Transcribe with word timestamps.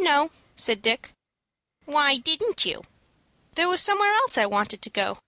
"No," 0.00 0.30
said 0.56 0.82
Dick. 0.82 1.10
"Why 1.84 2.16
didn't 2.18 2.64
you?" 2.64 2.82
"There 3.56 3.68
was 3.68 3.80
somewhere 3.82 4.14
else 4.14 4.38
I 4.38 4.46
wanted 4.46 4.80
to 4.82 4.90
go." 4.90 5.18